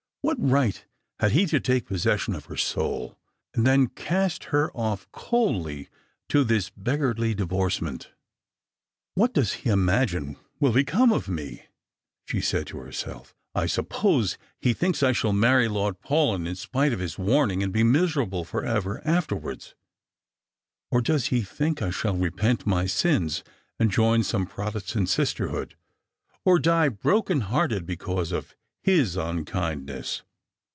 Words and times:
What 0.23 0.37
right 0.39 0.85
had 1.19 1.31
he 1.31 1.47
to 1.47 1.59
take 1.59 1.87
possession 1.87 2.35
of 2.35 2.45
her 2.45 2.55
soul, 2.55 3.17
and 3.55 3.65
then 3.65 3.87
cast 3.87 4.45
her 4.45 4.69
off 4.77 5.11
coldly 5.11 5.89
to 6.29 6.43
this" 6.43 6.69
beggarly 6.77 7.33
divorcement"?" 7.33 8.11
What 9.15 9.33
does 9.33 9.53
he 9.53 9.71
imagine 9.71 10.37
will 10.59 10.73
become 10.73 11.11
of 11.11 11.27
me?" 11.27 11.63
she 12.29 12.39
said 12.39 12.67
to 12.67 12.77
her 12.77 12.89
Belf._" 12.89 13.33
I 13.55 13.65
suppose 13.65 14.37
he 14.59 14.73
thinks 14.73 15.01
I 15.01 15.11
shall 15.11 15.33
marry 15.33 15.67
Lord 15.67 15.99
Paulyn 16.01 16.45
in 16.47 16.55
spite 16.55 16.93
of 16.93 16.99
his 16.99 17.17
warning, 17.17 17.63
and 17.63 17.73
be 17.73 17.83
miserable 17.83 18.45
for 18.45 18.63
ever 18.63 19.01
afterwards. 19.05 19.73
Or 20.91 21.01
does 21.01 21.25
he 21.27 21.41
think 21.41 21.81
I 21.81 21.89
shall 21.89 22.15
repent 22.15 22.67
my 22.67 22.85
sins 22.85 23.43
and 23.79 23.89
join 23.89 24.21
some 24.21 24.45
Protestant 24.45 25.09
sister 25.09 25.47
nood; 25.49 25.73
OT 26.45 26.61
die 26.61 26.89
broken 26.89 27.41
hearted 27.41 27.87
because 27.87 28.31
of 28.31 28.55
his 28.83 29.15
unkindness 29.15 30.23